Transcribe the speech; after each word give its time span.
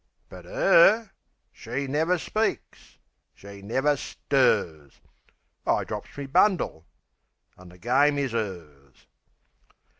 But 0.29 0.47
'er 0.47 1.11
she 1.51 1.85
never 1.85 2.17
speaks; 2.17 2.97
she 3.35 3.61
never 3.61 3.95
stirs... 3.95 4.99
I 5.63 5.83
drops 5.83 6.17
me 6.17 6.25
bundle...An' 6.25 7.69
the 7.69 7.77
game 7.77 8.17
is 8.17 8.33
'ers. 8.33 9.05